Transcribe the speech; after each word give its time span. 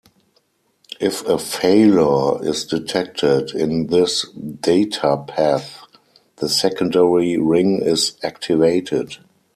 If 0.99 1.23
a 1.27 1.37
failure 1.37 2.43
is 2.43 2.65
detected 2.65 3.51
in 3.51 3.85
this 3.85 4.27
data 4.31 5.23
path, 5.27 5.83
the 6.37 6.49
secondary 6.49 7.37
ring 7.37 7.83
is 7.83 8.13
activated. 8.23 9.17